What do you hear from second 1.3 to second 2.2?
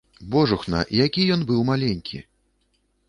ён быў маленькі!